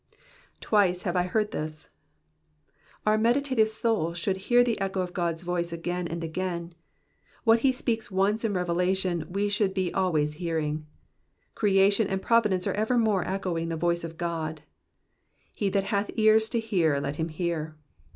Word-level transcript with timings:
*'2Vice 0.63 1.03
Jiave 1.03 1.15
I 1.15 1.23
heard 1.27 1.51
this.^^ 1.51 1.89
Our 3.05 3.19
meditative 3.19 3.69
soul 3.69 4.15
should 4.15 4.37
hear 4.37 4.63
the 4.63 4.81
echo 4.81 5.01
of 5.01 5.13
God's 5.13 5.43
voice 5.43 5.71
again 5.71 6.07
and 6.07 6.23
again. 6.23 6.71
What 7.43 7.59
he 7.59 7.71
speaks 7.71 8.09
once 8.09 8.43
in 8.43 8.53
revela 8.53 8.97
tion, 8.97 9.31
we 9.31 9.47
should 9.47 9.75
be 9.75 9.93
always 9.93 10.33
hearing. 10.41 10.87
Creation 11.53 12.07
and 12.07 12.19
providence 12.19 12.65
are 12.65 12.73
evermore 12.73 13.27
echoing 13.27 13.69
the 13.69 13.77
voice 13.77 14.03
of 14.03 14.17
God;" 14.17 14.63
He 15.55 15.69
that 15.69 15.83
hath 15.93 16.09
ears 16.15 16.49
to 16.49 16.59
hear, 16.59 16.99
let 16.99 17.17
him 17.17 17.29
hear." 17.29 17.77